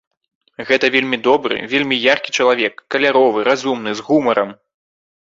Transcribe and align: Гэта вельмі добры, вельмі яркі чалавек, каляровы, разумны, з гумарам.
Гэта 0.67 0.85
вельмі 0.95 1.17
добры, 1.27 1.57
вельмі 1.73 1.99
яркі 2.13 2.33
чалавек, 2.37 2.81
каляровы, 2.95 3.43
разумны, 3.49 3.93
з 3.99 4.07
гумарам. 4.09 4.49